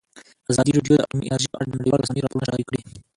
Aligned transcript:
ازادي 0.51 0.71
راډیو 0.73 0.95
د 0.97 1.01
اټومي 1.03 1.25
انرژي 1.29 1.49
په 1.51 1.57
اړه 1.57 1.67
د 1.69 1.73
نړیوالو 1.81 2.03
رسنیو 2.03 2.23
راپورونه 2.25 2.47
شریک 2.49 2.67
کړي. 2.69 2.81